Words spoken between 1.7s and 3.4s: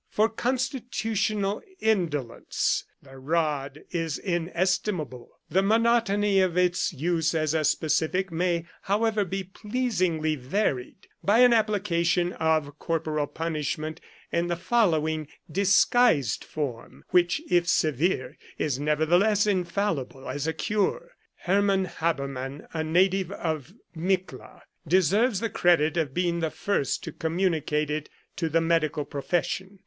indolence the